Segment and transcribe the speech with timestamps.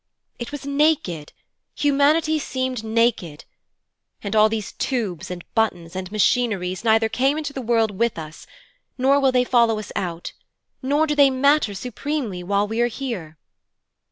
[0.39, 1.31] It was naked,
[1.75, 3.45] humanity seemed naked,
[4.23, 8.47] and all these tubes and buttons and machineries neither came into the world with us,
[8.97, 10.33] nor will they follow us out,
[10.81, 13.37] nor do they matter supremely while we are here.